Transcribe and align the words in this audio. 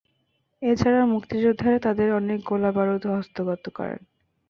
এ 0.61 0.71
ছাড়া 0.75 1.01
মুক্তিযোদ্ধারা 1.05 1.77
তাদের 1.79 2.09
অনেক 2.19 2.39
গোলাবারুদ 2.43 3.03
হস্তগত 3.13 3.63
করেন। 3.77 3.99